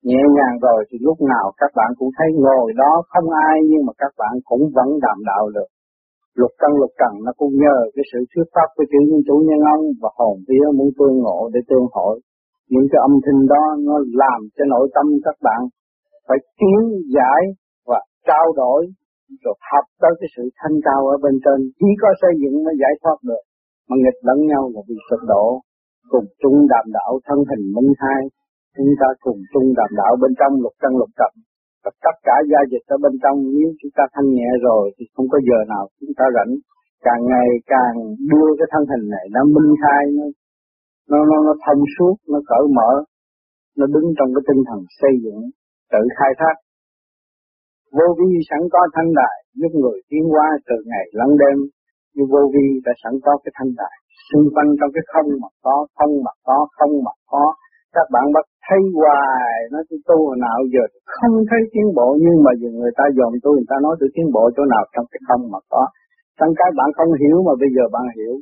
nhẹ 0.09 0.21
nhàng 0.37 0.55
rồi, 0.65 0.79
thì 0.89 0.97
lúc 1.07 1.17
nào 1.33 1.45
các 1.61 1.71
bạn 1.79 1.89
cũng 1.99 2.11
thấy 2.17 2.29
ngồi 2.43 2.67
đó 2.81 2.91
không 3.11 3.27
ai, 3.49 3.55
nhưng 3.69 3.83
mà 3.87 3.93
các 4.03 4.13
bạn 4.21 4.33
cũng 4.49 4.63
vẫn 4.75 4.89
đàm 5.05 5.19
đạo 5.31 5.43
được. 5.55 5.69
Lục 6.39 6.53
căn 6.61 6.71
lục 6.81 6.91
trần 6.99 7.13
nó 7.25 7.31
cũng 7.39 7.53
nhờ 7.63 7.77
cái 7.95 8.03
sự 8.11 8.19
thuyết 8.29 8.47
pháp 8.55 8.69
của 8.75 8.85
chữ 8.91 8.99
nhân 9.07 9.21
chủ 9.27 9.35
nhân 9.47 9.61
ông 9.75 9.83
và 10.01 10.09
hồn 10.17 10.35
vía 10.47 10.65
muốn 10.77 10.89
tương 10.97 11.17
ngộ 11.23 11.39
để 11.53 11.59
tương 11.69 11.87
hội. 11.95 12.15
Những 12.71 12.87
cái 12.91 12.99
âm 13.07 13.13
thanh 13.23 13.41
đó 13.53 13.63
nó 13.87 13.95
làm 14.23 14.39
cho 14.55 14.63
nội 14.73 14.85
tâm 14.95 15.05
các 15.25 15.37
bạn 15.47 15.61
phải 16.29 16.39
tiến 16.59 16.81
giải 17.15 17.41
và 17.89 17.99
trao 18.27 18.45
đổi 18.61 18.81
rồi 19.43 19.55
hợp 19.69 19.85
tới 20.01 20.13
cái 20.19 20.29
sự 20.35 20.43
thanh 20.59 20.77
cao 20.87 21.01
ở 21.13 21.15
bên 21.23 21.35
trên. 21.43 21.59
Chỉ 21.79 21.89
có 22.01 22.09
xây 22.21 22.33
dựng 22.41 22.55
mới 22.65 22.75
giải 22.81 22.93
thoát 23.01 23.17
được 23.29 23.43
mà 23.87 23.95
nghịch 24.03 24.19
lẫn 24.27 24.39
nhau 24.51 24.63
là 24.73 24.81
vì 24.87 24.97
sụp 25.07 25.21
đổ. 25.33 25.45
Cùng 26.11 26.27
chung 26.41 26.57
đàm 26.73 26.85
đạo 26.97 27.11
thân 27.27 27.39
hình 27.49 27.65
minh 27.75 27.91
hai 28.01 28.21
chúng 28.77 28.93
ta 29.01 29.07
cùng 29.25 29.39
chung 29.53 29.67
đàm 29.79 29.91
đạo 30.01 30.13
bên 30.21 30.31
trong 30.39 30.53
lục 30.63 30.75
chân 30.81 30.93
lục 31.01 31.11
trần 31.19 31.33
và 31.83 31.91
tất 32.05 32.15
cả 32.27 32.35
gia 32.51 32.61
dịch 32.71 32.85
ở 32.95 32.97
bên 33.03 33.13
trong 33.23 33.37
nếu 33.55 33.69
chúng 33.79 33.93
ta 33.97 34.03
thanh 34.13 34.29
nhẹ 34.37 34.49
rồi 34.67 34.83
thì 34.95 35.03
không 35.13 35.27
có 35.31 35.37
giờ 35.47 35.59
nào 35.73 35.83
chúng 35.99 36.13
ta 36.19 36.25
rảnh. 36.35 36.51
Càng 37.07 37.21
ngày 37.31 37.49
càng 37.73 37.95
đưa 38.31 38.49
cái 38.59 38.67
thân 38.73 38.83
hình 38.91 39.05
này 39.15 39.25
nó 39.35 39.41
minh 39.55 39.71
khai 39.81 40.03
nó 40.17 40.25
nó 41.11 41.19
nó, 41.29 41.37
nó 41.47 41.53
thông 41.65 41.81
suốt 41.95 42.15
nó 42.31 42.39
cởi 42.51 42.65
mở 42.77 42.91
nó 43.77 43.85
đứng 43.93 44.07
trong 44.17 44.29
cái 44.35 44.43
tinh 44.47 44.61
thần 44.67 44.79
xây 44.99 45.13
dựng 45.23 45.41
tự 45.93 46.01
khai 46.17 46.31
thác. 46.39 46.55
Vô 47.97 48.07
vi 48.17 48.29
sẵn 48.49 48.61
có 48.73 48.81
thanh 48.95 49.11
đại 49.21 49.37
giúp 49.59 49.71
người 49.81 49.97
tiến 50.09 50.23
hóa 50.31 50.47
từ 50.67 50.75
ngày 50.89 51.05
lẫn 51.19 51.31
đêm, 51.41 51.57
như 52.15 52.23
vô 52.33 52.41
vi 52.53 52.67
đã 52.85 52.93
sẵn 53.03 53.13
có 53.25 53.31
cái 53.43 53.51
thanh 53.57 53.71
đại 53.81 53.95
xung 54.27 54.47
quanh 54.53 54.69
trong 54.79 54.91
cái 54.95 55.03
không 55.11 55.29
mà 55.41 55.49
có, 55.65 55.75
không 55.97 56.13
mà 56.25 56.33
có, 56.47 56.57
không 56.77 56.93
mà 57.05 57.13
có, 57.31 57.45
các 57.95 58.07
bạn 58.13 58.25
bắt 58.35 58.45
thấy 58.65 58.81
hoài 58.99 59.53
nó 59.71 59.79
tôi 59.89 59.99
tu 60.07 60.17
hồi 60.27 60.37
nào 60.47 60.57
giờ 60.73 60.83
không 61.15 61.35
thấy 61.49 61.61
tiến 61.73 61.87
bộ, 61.97 62.07
nhưng 62.23 62.37
mà 62.45 62.51
giờ 62.59 62.69
người 62.79 62.93
ta 62.99 63.05
dòm 63.17 63.31
tôi 63.43 63.53
người 63.55 63.69
ta 63.71 63.77
nói 63.85 63.93
tôi 63.99 64.09
tiến 64.15 64.27
bộ 64.35 64.43
chỗ 64.55 64.63
nào 64.73 64.83
trong 64.93 65.05
cái 65.11 65.21
không 65.27 65.43
mà 65.53 65.59
có. 65.73 65.83
Trong 66.39 66.51
cái 66.59 66.69
bạn 66.79 66.89
không 66.97 67.11
hiểu 67.21 67.37
mà 67.47 67.53
bây 67.61 67.69
giờ 67.75 67.83
bạn 67.95 68.05
hiểu, 68.17 68.33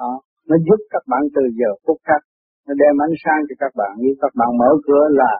đó, 0.00 0.12
nó 0.48 0.56
giúp 0.66 0.80
các 0.92 1.04
bạn 1.10 1.22
từ 1.36 1.42
giờ 1.58 1.70
phút 1.84 1.98
khắc 2.08 2.22
nó 2.66 2.72
đem 2.82 2.94
ánh 3.06 3.16
sáng 3.24 3.40
cho 3.48 3.54
các 3.62 3.72
bạn. 3.80 3.92
Như 4.02 4.12
các 4.22 4.32
bạn 4.38 4.50
mở 4.60 4.70
cửa 4.86 5.04
là 5.20 5.32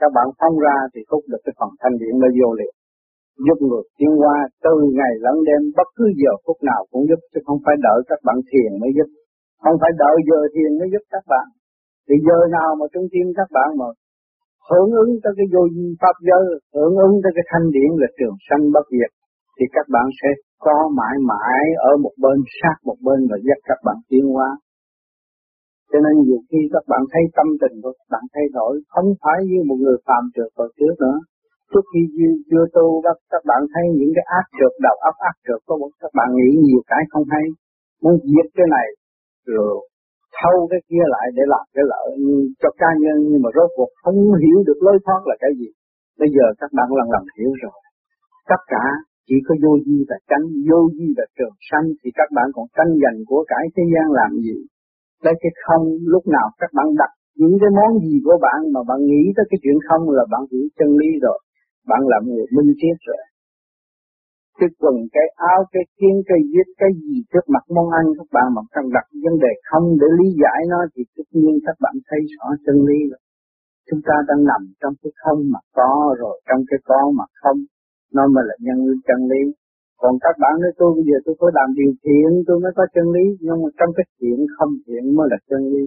các 0.00 0.10
bạn 0.16 0.26
phóng 0.38 0.56
ra 0.64 0.76
thì 0.92 1.00
hút 1.10 1.24
được 1.30 1.42
cái 1.44 1.54
phần 1.58 1.70
thanh 1.80 1.96
điện 2.00 2.14
nó 2.22 2.28
vô 2.38 2.48
liền. 2.58 2.72
Giúp 3.46 3.58
người 3.66 3.84
tiến 3.98 4.12
qua 4.22 4.36
từ 4.64 4.74
ngày 4.98 5.12
lẫn 5.24 5.36
đêm, 5.48 5.62
bất 5.78 5.88
cứ 5.96 6.06
giờ 6.22 6.32
phút 6.44 6.58
nào 6.70 6.80
cũng 6.90 7.04
giúp, 7.08 7.20
chứ 7.32 7.40
không 7.46 7.60
phải 7.64 7.76
đợi 7.86 7.98
các 8.10 8.20
bạn 8.26 8.38
thiền 8.48 8.70
mới 8.80 8.90
giúp. 8.96 9.08
Không 9.64 9.76
phải 9.82 9.92
đợi 10.02 10.16
giờ 10.28 10.40
thiền 10.54 10.70
mới 10.78 10.88
giúp 10.92 11.04
các 11.14 11.24
bạn. 11.32 11.46
Thì 12.06 12.14
giờ 12.26 12.38
nào 12.56 12.70
mà 12.78 12.86
trung 12.92 13.06
tim 13.12 13.26
các 13.38 13.48
bạn 13.56 13.68
mà 13.80 13.88
hưởng 14.68 14.90
ứng 15.02 15.12
tới 15.22 15.32
cái 15.38 15.46
vô 15.52 15.62
vi 15.74 15.86
pháp 16.02 16.16
giới, 16.28 16.44
hưởng 16.76 16.96
ứng 17.06 17.14
tới 17.22 17.32
cái 17.36 17.44
thanh 17.50 17.66
điển 17.74 17.90
là 18.00 18.08
trường 18.18 18.36
sanh 18.46 18.64
bất 18.74 18.86
diệt, 18.94 19.12
thì 19.56 19.64
các 19.76 19.86
bạn 19.94 20.06
sẽ 20.18 20.28
có 20.64 20.76
mãi 20.98 21.16
mãi 21.30 21.62
ở 21.90 21.92
một 22.04 22.14
bên, 22.24 22.38
sát 22.58 22.76
một 22.88 22.98
bên 23.06 23.20
và 23.30 23.36
dắt 23.46 23.58
các 23.68 23.78
bạn 23.86 23.98
tiến 24.10 24.24
hóa 24.34 24.48
cho 25.92 25.98
nên 26.04 26.14
nhiều 26.26 26.40
khi 26.48 26.60
các 26.74 26.84
bạn 26.90 27.02
thấy 27.12 27.22
tâm 27.36 27.48
tình 27.62 27.76
của 27.82 27.92
các 27.98 28.08
bạn 28.12 28.24
thay 28.34 28.46
đổi 28.58 28.72
không 28.94 29.08
phải 29.22 29.38
như 29.48 29.58
một 29.68 29.78
người 29.82 29.98
phàm 30.06 30.24
trượt 30.34 30.50
hồi 30.58 30.68
trước 30.78 30.94
nữa. 31.04 31.18
Trước 31.70 31.84
khi 31.90 32.00
chưa 32.50 32.64
tu 32.76 32.86
các, 33.04 33.16
các 33.32 33.42
bạn 33.50 33.60
thấy 33.72 33.84
những 33.98 34.12
cái 34.16 34.26
ác 34.38 34.46
trượt 34.56 34.72
đầu 34.86 34.96
óc 35.10 35.16
ác 35.30 35.36
trượt 35.44 35.60
của 35.66 35.90
các 36.02 36.12
bạn 36.18 36.28
nghĩ 36.38 36.50
nhiều 36.66 36.82
cái 36.90 37.02
không 37.12 37.26
hay. 37.34 37.44
Muốn 38.02 38.14
diệt 38.30 38.48
cái 38.56 38.66
này 38.76 38.86
rồi 39.56 39.74
thâu 40.38 40.56
cái 40.70 40.80
kia 40.88 41.04
lại 41.14 41.26
để 41.36 41.44
làm 41.54 41.64
cái 41.74 41.84
lợi 41.92 42.08
cho 42.62 42.70
cá 42.80 42.90
nhân 43.02 43.16
nhưng 43.30 43.42
mà 43.44 43.50
rốt 43.56 43.70
cuộc 43.76 43.90
không 44.02 44.18
hiểu 44.42 44.58
được 44.66 44.78
lối 44.86 44.96
thoát 45.04 45.20
là 45.28 45.34
cái 45.42 45.52
gì. 45.60 45.68
Bây 46.20 46.28
giờ 46.34 46.46
các 46.60 46.70
bạn 46.76 46.88
lần 46.98 47.08
lần 47.14 47.24
hiểu 47.38 47.52
rồi. 47.62 47.78
Tất 48.50 48.62
cả 48.72 48.84
chỉ 49.28 49.36
có 49.46 49.54
vô 49.62 49.72
vi 49.86 49.98
và 50.08 50.16
tránh 50.30 50.44
vô 50.68 50.80
vi 50.96 51.08
và 51.18 51.24
trường 51.36 51.56
sanh 51.68 51.86
thì 52.00 52.08
các 52.18 52.28
bạn 52.36 52.48
còn 52.54 52.66
tranh 52.76 52.92
giành 53.02 53.18
của 53.28 53.42
cải 53.52 53.64
thế 53.74 53.84
gian 53.92 54.06
làm 54.20 54.30
gì? 54.46 54.56
Tới 55.24 55.34
cái 55.42 55.52
không, 55.64 55.84
lúc 56.12 56.24
nào 56.36 56.46
các 56.60 56.70
bạn 56.76 56.88
đặt 57.00 57.12
những 57.40 57.56
cái 57.60 57.70
món 57.78 57.90
gì 58.04 58.14
của 58.24 58.36
bạn 58.46 58.58
mà 58.74 58.80
bạn 58.88 59.00
nghĩ 59.10 59.22
tới 59.36 59.44
cái 59.50 59.58
chuyện 59.62 59.78
không 59.88 60.02
là 60.16 60.24
bạn 60.32 60.42
hiểu 60.50 60.66
chân 60.78 60.90
lý 61.00 61.10
rồi, 61.24 61.38
bạn 61.90 62.02
là 62.12 62.18
người 62.26 62.46
minh 62.54 62.72
triết 62.80 62.96
rồi. 63.08 63.22
Cái 64.58 64.68
quần 64.80 64.96
cái 65.14 65.26
áo, 65.52 65.60
cái 65.74 65.84
kiến 65.98 66.16
cái 66.28 66.40
giết 66.52 66.68
cái 66.80 66.90
gì, 67.02 67.16
trước 67.32 67.44
mặt 67.54 67.64
món 67.76 67.88
ăn 68.00 68.04
các 68.18 68.28
bạn 68.36 68.46
mà 68.56 68.62
cần 68.74 68.86
đặt 68.96 69.06
vấn 69.24 69.34
đề 69.44 69.52
không 69.70 69.86
để 70.00 70.08
lý 70.18 70.28
giải 70.42 70.60
nó 70.72 70.80
thì 70.92 71.02
tất 71.16 71.28
nhiên 71.38 71.54
các 71.66 71.76
bạn 71.84 71.94
thấy 72.08 72.20
rõ 72.34 72.46
chân 72.64 72.76
lý 72.88 72.98
rồi. 73.10 73.22
Chúng 73.88 74.02
ta 74.08 74.14
đang 74.28 74.42
nằm 74.50 74.62
trong 74.80 74.94
cái 75.02 75.12
không 75.22 75.40
mà 75.52 75.60
có 75.78 75.90
rồi, 76.22 76.36
trong 76.48 76.62
cái 76.70 76.78
có 76.88 77.00
mà 77.18 77.24
không, 77.42 77.58
nó 78.16 78.22
mới 78.34 78.44
là 78.48 78.56
nhân 78.66 78.78
chân 79.06 79.20
lý 79.32 79.42
còn 80.02 80.14
các 80.24 80.34
bạn 80.42 80.54
nói 80.62 80.72
tôi, 80.80 80.90
bây 80.96 81.04
giờ 81.08 81.16
tôi 81.24 81.34
phải 81.40 81.50
làm 81.58 81.68
điều 81.78 81.92
thiện, 82.04 82.30
tôi 82.46 82.56
mới 82.62 82.72
có 82.78 82.84
chân 82.94 83.06
lý. 83.16 83.24
Nhưng 83.44 83.58
mà 83.62 83.68
trong 83.78 83.90
cái 83.96 84.06
thiện 84.16 84.38
không 84.56 84.72
thiện 84.84 85.02
mới 85.16 85.26
là 85.32 85.38
chân 85.50 85.62
lý. 85.72 85.84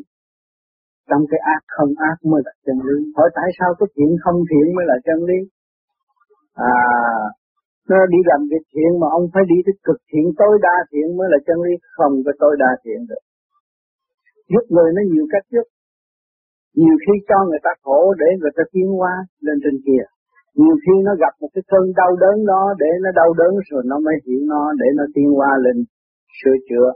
Trong 1.10 1.24
cái 1.32 1.40
ác 1.56 1.62
không 1.76 1.92
ác 2.12 2.18
mới 2.32 2.42
là 2.46 2.54
chân 2.66 2.78
lý. 2.88 2.98
Hỏi 3.18 3.30
tại 3.38 3.48
sao 3.58 3.70
cái 3.80 3.88
thiện 3.96 4.12
không 4.24 4.40
thiện 4.50 4.66
mới 4.76 4.86
là 4.92 4.98
chân 5.08 5.20
lý? 5.30 5.40
À 6.54 6.76
nó 7.90 8.00
đi 8.14 8.20
làm 8.32 8.42
việc 8.52 8.64
thiện 8.74 8.92
mà 9.02 9.08
ông 9.18 9.26
phải 9.34 9.44
đi 9.52 9.58
tới 9.66 9.76
cực 9.88 10.00
thiện, 10.10 10.26
tối 10.40 10.54
đa 10.66 10.76
thiện 10.92 11.08
mới 11.18 11.28
là 11.34 11.40
chân 11.48 11.58
lý. 11.66 11.74
Không 11.98 12.14
có 12.26 12.32
tối 12.42 12.54
đa 12.64 12.72
thiện 12.84 13.00
được. 13.10 13.24
Giúp 14.52 14.66
người 14.74 14.90
nó 14.96 15.02
nhiều 15.12 15.26
cách 15.34 15.46
giúp. 15.54 15.68
Nhiều 16.82 16.98
khi 17.04 17.14
cho 17.30 17.38
người 17.48 17.62
ta 17.66 17.72
khổ 17.84 18.02
để 18.22 18.30
người 18.40 18.54
ta 18.58 18.64
tiến 18.74 18.88
hóa 19.00 19.14
lên 19.46 19.58
trên 19.64 19.76
kia 19.86 20.04
nhiều 20.62 20.76
khi 20.84 20.96
nó 21.08 21.14
gặp 21.24 21.34
một 21.42 21.50
cái 21.56 21.64
cơn 21.72 21.86
đau 22.02 22.12
đớn 22.24 22.38
đó 22.52 22.64
để 22.82 22.92
nó 23.04 23.10
đau 23.20 23.30
đớn 23.40 23.54
rồi 23.70 23.84
nó 23.92 23.98
mới 24.06 24.16
hiểu 24.26 24.42
nó 24.54 24.62
để 24.82 24.88
nó 24.98 25.04
tiến 25.14 25.28
qua 25.40 25.52
lên 25.66 25.78
sửa 26.38 26.58
chữa 26.70 26.90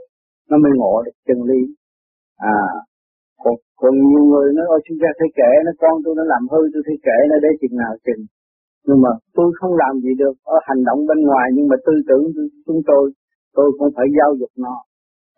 nó 0.50 0.56
mới 0.64 0.72
ngộ 0.80 0.96
được 1.06 1.18
chân 1.28 1.40
lý. 1.50 1.62
À 2.38 2.62
còn, 3.44 3.56
còn 3.82 3.94
nhiều 4.10 4.24
người 4.30 4.48
nói 4.58 4.66
ôi 4.76 4.80
chúng 4.88 5.00
ta 5.02 5.10
thấy 5.20 5.30
kể 5.40 5.52
nó 5.66 5.72
con 5.82 5.96
tôi 6.04 6.14
nó 6.20 6.24
làm 6.34 6.44
hư 6.52 6.62
tôi 6.74 6.82
thấy 6.88 6.98
kể 7.08 7.18
nó 7.32 7.36
để 7.44 7.52
chừng 7.62 7.76
nào 7.84 7.94
chừng. 8.06 8.24
Nhưng 8.88 9.00
mà 9.04 9.12
tôi 9.38 9.48
không 9.60 9.74
làm 9.84 9.94
gì 10.04 10.12
được 10.22 10.36
ở 10.56 10.58
hành 10.68 10.82
động 10.90 11.00
bên 11.10 11.20
ngoài 11.28 11.48
nhưng 11.56 11.68
mà 11.72 11.76
tư 11.86 11.94
tưởng 12.08 12.24
chúng 12.66 12.82
tôi 12.90 13.04
tôi 13.58 13.68
cũng 13.78 13.90
phải 13.96 14.08
giáo 14.18 14.32
dục 14.40 14.54
nó 14.66 14.76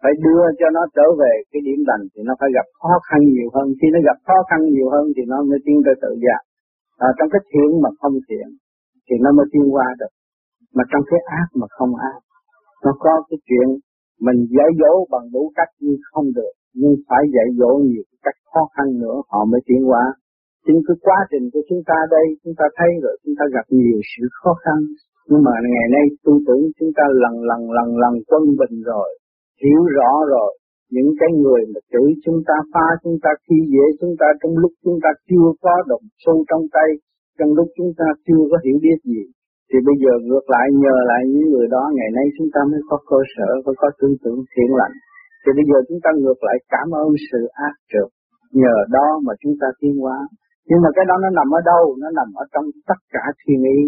phải 0.02 0.14
đưa 0.26 0.44
cho 0.60 0.68
nó 0.78 0.82
trở 0.96 1.08
về 1.22 1.34
cái 1.52 1.62
điểm 1.68 1.80
lành 1.90 2.04
thì 2.12 2.20
nó 2.28 2.34
phải 2.40 2.50
gặp 2.58 2.68
khó 2.80 2.94
khăn 3.08 3.20
nhiều 3.36 3.50
hơn. 3.56 3.68
Khi 3.80 3.88
nó 3.94 4.00
gặp 4.10 4.18
khó 4.28 4.38
khăn 4.50 4.60
nhiều 4.74 4.88
hơn 4.94 5.06
thì 5.16 5.24
nó 5.32 5.38
mới 5.50 5.60
tiến 5.66 5.78
tới 5.86 5.96
tự 6.04 6.12
giác 6.26 6.42
à, 7.06 7.08
trong 7.18 7.30
cái 7.34 7.42
thiện 7.50 7.70
mà 7.84 7.90
không 8.00 8.16
thiện 8.28 8.48
thì 9.06 9.16
nó 9.24 9.30
mới 9.38 9.46
tiến 9.52 9.66
qua 9.76 9.88
được. 10.00 10.14
Mà 10.76 10.84
trong 10.92 11.04
cái 11.10 11.20
ác 11.40 11.48
mà 11.60 11.68
không 11.78 11.94
ác 12.12 12.20
nó 12.84 12.92
có 13.04 13.14
cái 13.30 13.40
chuyện 13.48 13.68
mình 14.28 14.40
dạy 14.56 14.70
dỗ 14.82 14.94
bằng 15.12 15.26
đủ 15.34 15.44
cách 15.58 15.72
nhưng 15.80 15.98
không 16.12 16.28
được 16.38 16.54
nhưng 16.80 16.94
phải 17.08 17.24
dạy 17.36 17.48
dỗ 17.60 17.72
nhiều 17.90 18.04
cách 18.26 18.38
khó 18.52 18.62
khăn 18.74 18.88
nữa 19.04 19.18
họ 19.32 19.46
mới 19.52 19.62
tiến 19.68 19.82
qua 19.90 20.06
chính 20.66 20.80
cái 20.88 20.98
quá 21.06 21.20
trình 21.32 21.46
của 21.54 21.64
chúng 21.70 21.82
ta 21.90 21.98
đây 22.16 22.26
chúng 22.44 22.56
ta 22.60 22.66
thấy 22.78 22.92
rồi 23.04 23.16
chúng 23.24 23.36
ta 23.40 23.46
gặp 23.56 23.66
nhiều 23.80 24.00
sự 24.12 24.24
khó 24.40 24.54
khăn. 24.64 24.78
Nhưng 25.30 25.44
mà 25.46 25.54
ngày 25.74 25.88
nay 25.96 26.06
tôi 26.26 26.38
tưởng 26.48 26.64
chúng 26.80 26.92
ta 26.98 27.04
lần 27.24 27.36
lần 27.50 27.62
lần 27.78 27.90
lần 28.04 28.14
quân 28.30 28.44
bình 28.60 28.76
rồi 28.92 29.10
hiểu 29.64 29.82
rõ 29.98 30.12
rồi 30.34 30.52
những 30.96 31.10
cái 31.20 31.30
người 31.42 31.62
mà 31.72 31.80
chửi 31.92 32.10
chúng 32.26 32.40
ta, 32.48 32.56
phá 32.74 32.88
chúng 33.04 33.18
ta, 33.24 33.32
khi 33.46 33.58
dễ 33.74 33.86
chúng 34.00 34.14
ta, 34.22 34.28
trong 34.42 34.54
lúc 34.62 34.72
chúng 34.84 34.98
ta 35.04 35.10
chưa 35.30 35.48
có 35.64 35.74
động 35.92 36.06
xu 36.24 36.36
trong 36.50 36.64
tay, 36.76 36.90
trong 37.38 37.52
lúc 37.58 37.68
chúng 37.78 37.92
ta 38.00 38.08
chưa 38.28 38.42
có 38.52 38.58
hiểu 38.66 38.78
biết 38.86 39.00
gì, 39.12 39.22
thì 39.70 39.78
bây 39.88 39.96
giờ 40.04 40.14
ngược 40.28 40.46
lại, 40.54 40.66
nhờ 40.84 40.96
lại 41.10 41.22
những 41.32 41.48
người 41.52 41.68
đó, 41.76 41.84
ngày 41.98 42.10
nay 42.18 42.26
chúng 42.38 42.50
ta 42.54 42.62
mới 42.72 42.82
có 42.90 42.98
cơ 43.10 43.20
sở, 43.36 43.50
mới 43.66 43.76
có 43.82 43.88
tư 44.00 44.08
tưởng 44.24 44.40
thiện 44.52 44.72
lành. 44.80 44.96
Thì 45.42 45.50
bây 45.58 45.66
giờ 45.70 45.78
chúng 45.88 46.02
ta 46.04 46.10
ngược 46.22 46.40
lại 46.48 46.58
cảm 46.74 46.88
ơn 47.02 47.10
sự 47.30 47.42
ác 47.68 47.76
trượt, 47.92 48.10
nhờ 48.62 48.76
đó 48.96 49.08
mà 49.26 49.34
chúng 49.42 49.56
ta 49.62 49.68
tiến 49.80 49.94
hóa. 50.02 50.18
Nhưng 50.70 50.82
mà 50.84 50.90
cái 50.96 51.06
đó 51.10 51.16
nó 51.24 51.30
nằm 51.40 51.48
ở 51.60 51.62
đâu? 51.72 51.84
Nó 52.02 52.10
nằm 52.20 52.30
ở 52.44 52.46
trong 52.54 52.66
tất 52.90 53.00
cả 53.16 53.24
thiên 53.42 53.62
ý. 53.78 53.80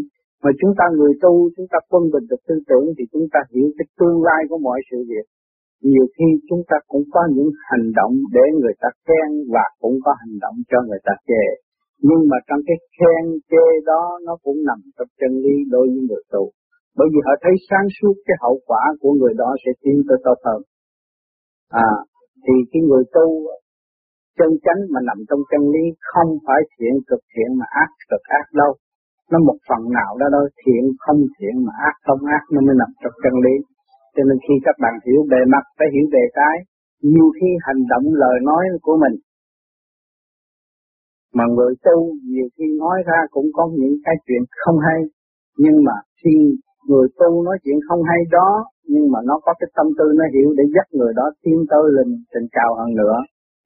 Mà 0.44 0.52
chúng 0.60 0.74
ta 0.80 0.86
người 0.98 1.14
tu, 1.24 1.34
chúng 1.56 1.68
ta 1.72 1.78
quân 1.90 2.04
bình 2.14 2.26
được 2.32 2.42
tư 2.48 2.56
tưởng, 2.70 2.86
thì 2.96 3.04
chúng 3.14 3.26
ta 3.34 3.40
hiểu 3.52 3.68
cái 3.78 3.88
tương 4.00 4.18
lai 4.28 4.42
của 4.50 4.60
mọi 4.68 4.80
sự 4.90 4.98
việc 5.10 5.26
nhiều 5.92 6.06
khi 6.16 6.28
chúng 6.50 6.64
ta 6.70 6.78
cũng 6.92 7.06
có 7.14 7.22
những 7.36 7.52
hành 7.70 7.88
động 8.00 8.14
để 8.36 8.46
người 8.60 8.76
ta 8.82 8.90
khen 9.06 9.30
và 9.54 9.66
cũng 9.82 9.98
có 10.06 10.12
hành 10.22 10.36
động 10.44 10.56
cho 10.70 10.78
người 10.88 11.02
ta 11.08 11.14
chê. 11.28 11.46
Nhưng 12.08 12.22
mà 12.30 12.38
trong 12.48 12.62
cái 12.68 12.78
khen 12.98 13.24
chê 13.50 13.66
đó 13.92 14.04
nó 14.26 14.34
cũng 14.46 14.58
nằm 14.70 14.80
trong 14.96 15.10
chân 15.20 15.32
lý 15.44 15.56
đối 15.74 15.86
với 15.92 16.02
người 16.08 16.24
tu. 16.34 16.44
Bởi 16.98 17.08
vì 17.12 17.20
họ 17.26 17.34
thấy 17.44 17.56
sáng 17.70 17.88
suốt 17.98 18.16
cái 18.26 18.38
hậu 18.44 18.58
quả 18.70 18.84
của 19.02 19.14
người 19.20 19.34
đó 19.42 19.50
sẽ 19.66 19.72
tiến 19.84 19.98
tới 20.08 20.18
tốt 20.26 20.38
hơn. 20.46 20.62
À, 21.88 21.92
thì 22.44 22.56
cái 22.72 22.82
người 22.88 23.04
tu 23.16 23.28
chân 24.38 24.52
chánh 24.66 24.82
mà 24.94 25.00
nằm 25.10 25.18
trong 25.30 25.42
chân 25.52 25.64
lý 25.74 25.84
không 26.12 26.30
phải 26.46 26.62
thiện 26.74 26.94
cực 27.10 27.22
thiện 27.32 27.50
mà 27.60 27.66
ác 27.84 27.90
cực 28.12 28.24
ác 28.40 28.48
đâu. 28.62 28.72
Nó 29.32 29.38
một 29.48 29.58
phần 29.70 29.82
nào 30.00 30.12
đó 30.22 30.28
thôi, 30.36 30.48
thiện 30.62 30.84
không 31.04 31.22
thiện 31.36 31.56
mà 31.66 31.74
ác 31.90 31.96
không 32.06 32.22
ác 32.38 32.44
nó 32.54 32.60
mới 32.68 32.76
nằm 32.82 32.92
trong 33.02 33.16
chân 33.24 33.36
lý. 33.46 33.56
Cho 34.16 34.24
nên 34.28 34.38
khi 34.46 34.56
các 34.66 34.76
bạn 34.84 34.94
hiểu 35.06 35.22
bề 35.32 35.42
mặt 35.54 35.64
phải 35.78 35.88
hiểu 35.94 36.06
bề 36.14 36.24
cái, 36.40 36.56
nhiều 37.12 37.28
khi 37.38 37.50
hành 37.68 37.82
động 37.92 38.06
lời 38.24 38.38
nói 38.50 38.64
của 38.82 38.98
mình. 39.04 39.16
Mà 41.38 41.46
người 41.56 41.74
tu 41.86 41.98
nhiều 42.34 42.48
khi 42.56 42.66
nói 42.80 42.98
ra 43.06 43.20
cũng 43.32 43.48
có 43.54 43.64
những 43.80 43.96
cái 44.06 44.16
chuyện 44.26 44.44
không 44.66 44.78
hay 44.88 45.00
nhưng 45.58 45.78
mà 45.88 45.96
khi 46.24 46.34
người 46.88 47.08
tu 47.20 47.44
nói 47.44 47.58
chuyện 47.64 47.80
không 47.88 48.02
hay 48.10 48.20
đó 48.32 48.66
nhưng 48.88 49.12
mà 49.12 49.20
nó 49.26 49.40
có 49.46 49.54
cái 49.60 49.70
tâm 49.76 49.88
tư 49.98 50.06
nó 50.20 50.26
hiểu 50.34 50.50
để 50.58 50.64
dắt 50.76 50.88
người 50.92 51.14
đó 51.16 51.26
tiến 51.44 51.58
tới 51.70 51.84
lên 51.96 52.08
trên 52.34 52.44
cao 52.52 52.76
hơn 52.80 52.90
nữa 52.96 53.18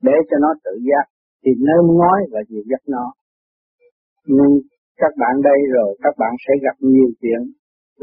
để 0.04 0.16
cho 0.30 0.38
nó 0.42 0.54
tự 0.66 0.72
giác 0.88 1.06
thì 1.46 1.52
nên 1.68 1.98
nói 1.98 2.20
và 2.32 2.40
dìu 2.50 2.64
dắt 2.72 2.82
nó. 2.88 3.14
Nhưng 4.26 4.52
các 4.98 5.14
bạn 5.22 5.42
đây 5.44 5.60
rồi 5.76 5.98
các 6.04 6.14
bạn 6.18 6.34
sẽ 6.48 6.54
gặp 6.66 6.76
nhiều 6.80 7.10
chuyện 7.22 7.42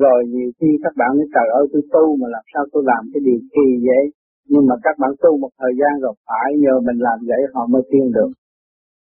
rồi 0.03 0.19
nhiều 0.35 0.51
khi 0.59 0.69
các 0.85 0.95
bạn 1.01 1.11
nói 1.19 1.29
trời 1.35 1.49
ơi 1.59 1.65
tôi 1.73 1.83
tu 1.95 2.05
mà 2.21 2.27
làm 2.35 2.45
sao 2.53 2.65
tôi 2.73 2.83
làm 2.91 3.03
cái 3.13 3.21
điều 3.29 3.41
kỳ 3.55 3.67
vậy 3.89 4.05
nhưng 4.51 4.65
mà 4.69 4.75
các 4.85 4.95
bạn 5.03 5.13
tu 5.23 5.31
một 5.43 5.53
thời 5.61 5.75
gian 5.81 5.93
rồi 6.05 6.15
phải 6.29 6.49
nhờ 6.63 6.75
mình 6.87 6.99
làm 7.07 7.19
vậy 7.31 7.43
họ 7.55 7.63
mới 7.73 7.83
tiên 7.91 8.07
được 8.17 8.31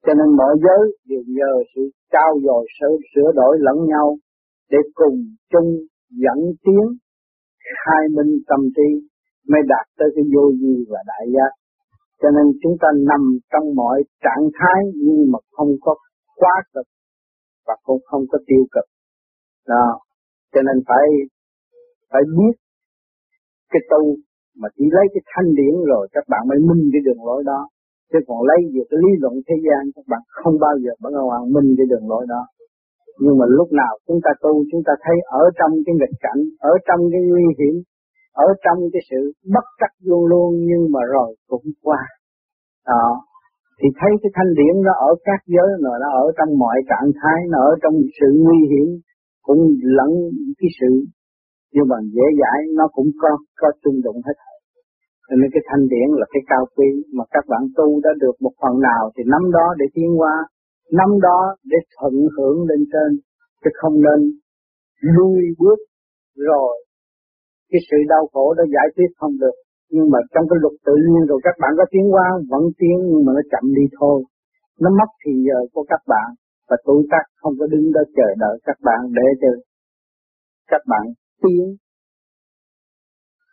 cho 0.06 0.14
nên 0.20 0.30
mọi 0.40 0.54
giới 0.66 0.84
đều 1.10 1.24
nhờ 1.38 1.54
sự 1.76 1.82
trao 2.14 2.32
dồi 2.46 2.64
sửa, 2.76 2.96
sửa 3.12 3.30
đổi 3.40 3.54
lẫn 3.60 3.78
nhau 3.92 4.08
để 4.72 4.78
cùng 5.00 5.18
chung 5.52 5.70
dẫn 6.24 6.40
tiến 6.64 6.86
khai 7.84 8.04
minh 8.16 8.32
tâm 8.50 8.60
trí 8.76 8.90
mới 9.50 9.62
đạt 9.68 9.86
tới 9.98 10.10
cái 10.16 10.24
vô 10.34 10.46
vi 10.62 10.76
và 10.92 11.00
đại 11.12 11.26
giác. 11.36 11.52
Cho 12.22 12.30
nên 12.36 12.46
chúng 12.62 12.76
ta 12.82 12.88
nằm 13.10 13.22
trong 13.52 13.76
mọi 13.76 13.98
trạng 14.26 14.46
thái 14.58 14.80
nhưng 15.06 15.32
mà 15.32 15.40
không 15.52 15.72
có 15.82 15.96
quá 16.36 16.56
cực 16.74 16.88
và 17.68 17.76
cũng 17.84 18.02
không 18.06 18.24
có 18.32 18.38
tiêu 18.48 18.64
cực. 18.72 18.88
Đó. 19.68 20.00
Cho 20.54 20.62
nên 20.68 20.78
phải 20.90 21.06
phải 22.12 22.24
biết 22.38 22.56
cái 23.72 23.82
tu 23.92 24.02
mà 24.62 24.68
chỉ 24.76 24.86
lấy 24.98 25.06
cái 25.14 25.24
thanh 25.32 25.50
điển 25.60 25.74
rồi 25.92 26.04
các 26.16 26.26
bạn 26.32 26.42
mới 26.50 26.60
minh 26.68 26.84
cái 26.94 27.02
đường 27.08 27.22
lối 27.28 27.42
đó. 27.52 27.62
Chứ 28.12 28.20
còn 28.28 28.40
lấy 28.50 28.60
về 28.74 28.84
cái 28.90 29.00
lý 29.04 29.12
luận 29.22 29.34
thế 29.48 29.56
gian 29.66 29.82
các 29.96 30.06
bạn 30.12 30.22
không 30.40 30.56
bao 30.66 30.76
giờ 30.84 30.92
bạn 31.02 31.14
hoàn 31.30 31.46
minh 31.56 31.70
cái 31.78 31.88
đường 31.92 32.08
lối 32.12 32.26
đó. 32.34 32.42
Nhưng 33.24 33.36
mà 33.40 33.46
lúc 33.60 33.70
nào 33.82 33.94
chúng 34.08 34.20
ta 34.26 34.32
tu 34.44 34.54
chúng 34.72 34.84
ta 34.88 34.94
thấy 35.04 35.18
ở 35.42 35.44
trong 35.60 35.72
cái 35.86 35.94
nghịch 36.00 36.18
cảnh, 36.26 36.42
ở 36.72 36.74
trong 36.88 37.02
cái 37.12 37.22
nguy 37.30 37.46
hiểm, 37.60 37.76
ở 38.46 38.48
trong 38.66 38.80
cái 38.94 39.02
sự 39.10 39.20
bất 39.56 39.66
trắc 39.80 39.92
luôn 40.10 40.24
luôn 40.32 40.50
nhưng 40.70 40.84
mà 40.94 41.02
rồi 41.14 41.30
cũng 41.48 41.66
qua. 41.86 42.02
Đó. 42.88 43.10
Thì 43.80 43.88
thấy 44.00 44.12
cái 44.22 44.32
thanh 44.36 44.52
điển 44.60 44.74
nó 44.88 44.94
ở 45.10 45.12
các 45.28 45.40
giới 45.54 45.70
rồi 45.84 45.98
nó 46.04 46.10
ở 46.24 46.26
trong 46.38 46.50
mọi 46.64 46.78
trạng 46.90 47.10
thái, 47.20 47.40
nó 47.54 47.60
ở 47.70 47.72
trong 47.84 47.96
sự 48.20 48.28
nguy 48.44 48.60
hiểm, 48.72 48.88
cũng 49.48 49.62
lẫn 49.98 50.12
cái 50.60 50.70
sự, 50.80 50.92
nhưng 51.74 51.88
mà 51.92 51.98
dễ 52.16 52.26
dãi, 52.42 52.60
nó 52.80 52.86
cũng 52.96 53.10
có 53.22 53.30
có 53.62 53.68
trung 53.84 53.98
đụng 54.06 54.20
hết. 54.26 54.38
Cho 55.28 55.36
nên 55.40 55.50
cái 55.54 55.64
thanh 55.68 55.84
điển 55.92 56.08
là 56.20 56.26
cái 56.34 56.42
cao 56.52 56.64
quý, 56.76 56.90
mà 57.18 57.24
các 57.32 57.46
bạn 57.52 57.64
tu 57.78 57.88
đã 58.06 58.12
được 58.24 58.36
một 58.44 58.54
phần 58.62 58.76
nào 58.90 59.04
thì 59.14 59.24
nắm 59.34 59.44
đó 59.58 59.68
để 59.80 59.86
tiến 59.96 60.10
qua 60.22 60.36
nắm 61.00 61.10
đó 61.28 61.40
để 61.72 61.78
thuận 61.94 62.14
hưởng 62.36 62.58
lên 62.70 62.82
trên, 62.92 63.10
chứ 63.62 63.70
không 63.82 63.96
nên 64.06 64.20
lui 65.16 65.42
bước 65.60 65.80
rồi 66.36 66.72
cái 67.72 67.82
sự 67.90 67.98
đau 68.14 68.24
khổ 68.34 68.54
đó 68.58 68.64
giải 68.76 68.88
quyết 68.96 69.10
không 69.20 69.36
được. 69.44 69.56
Nhưng 69.96 70.08
mà 70.12 70.20
trong 70.34 70.46
cái 70.50 70.58
luật 70.62 70.76
tự 70.88 70.96
nhiên 71.10 71.24
rồi 71.30 71.40
các 71.44 71.56
bạn 71.62 71.72
có 71.78 71.86
tiến 71.92 72.06
qua 72.14 72.28
vẫn 72.52 72.64
tiến, 72.80 72.98
nhưng 73.10 73.26
mà 73.26 73.32
nó 73.38 73.44
chậm 73.52 73.66
đi 73.78 73.86
thôi. 74.00 74.18
Nó 74.82 74.90
mất 75.00 75.10
thì 75.22 75.32
giờ 75.48 75.60
của 75.74 75.86
các 75.92 76.02
bạn 76.08 76.30
và 76.70 76.78
tuổi 76.86 77.02
tác 77.12 77.26
không 77.42 77.54
có 77.60 77.66
đứng 77.74 77.92
đó 77.96 78.02
chờ 78.16 78.28
đợi 78.40 78.56
các 78.64 78.78
bạn 78.88 79.00
để 79.18 79.28
cho 79.42 79.48
các 80.72 80.82
bạn 80.92 81.06
tiến 81.42 81.66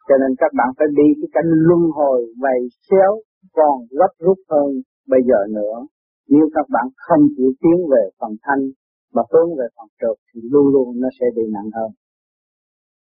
cho 0.09 0.17
nên 0.23 0.33
các 0.39 0.53
bạn 0.59 0.69
phải 0.79 0.87
đi 0.99 1.09
cái 1.21 1.29
cảnh 1.33 1.51
luân 1.69 1.83
hồi 1.99 2.19
vầy 2.43 2.61
xéo 2.89 3.13
còn 3.53 3.75
gấp 3.91 4.13
rút 4.19 4.39
hơn 4.51 4.71
bây 5.09 5.21
giờ 5.29 5.41
nữa. 5.59 5.77
Nếu 6.29 6.45
các 6.55 6.67
bạn 6.75 6.87
không 6.97 7.23
chịu 7.37 7.53
tiến 7.63 7.79
về 7.93 8.05
phần 8.21 8.33
thanh 8.43 8.63
mà 9.15 9.23
hướng 9.33 9.51
về 9.59 9.67
phần 9.77 9.89
trượt 10.01 10.17
thì 10.29 10.41
luôn 10.53 10.67
luôn 10.75 11.01
nó 11.01 11.09
sẽ 11.21 11.27
bị 11.37 11.43
nặng 11.55 11.71
hơn. 11.77 11.91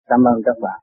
Cảm 0.09 0.21
ơn 0.31 0.37
các 0.45 0.57
bạn. 0.61 0.79